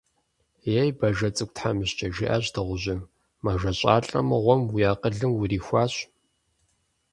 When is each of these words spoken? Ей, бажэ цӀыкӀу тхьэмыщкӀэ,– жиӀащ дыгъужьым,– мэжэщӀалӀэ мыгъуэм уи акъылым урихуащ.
Ей, 0.81 0.89
бажэ 0.99 1.29
цӀыкӀу 1.35 1.53
тхьэмыщкӀэ,– 1.55 2.07
жиӀащ 2.15 2.45
дыгъужьым,– 2.53 3.01
мэжэщӀалӀэ 3.43 4.19
мыгъуэм 4.29 4.61
уи 4.73 4.83
акъылым 4.91 5.31
урихуащ. 5.41 5.93